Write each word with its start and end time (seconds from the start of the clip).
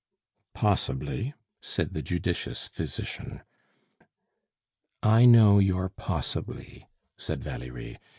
"Possibly," 0.55 1.35
said 1.61 1.93
the 1.93 2.01
judicious 2.01 2.67
physician. 2.67 3.43
"I 5.03 5.25
know 5.25 5.59
your 5.59 5.89
possibly," 5.89 6.87
said 7.17 7.43
Valerie. 7.43 7.99